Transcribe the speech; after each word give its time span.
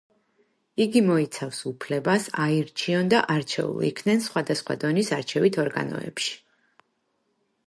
იგი 0.85 1.03
მოიცავს 1.09 1.59
უფლებას 1.71 2.25
აირჩიონ 2.45 3.11
და 3.15 3.19
არჩეულ 3.35 3.87
იქნენ 3.91 4.27
სხვადასხვა 4.31 4.81
დონის 4.87 5.13
არჩევით 5.21 5.65
ორგანოებში. 5.67 6.35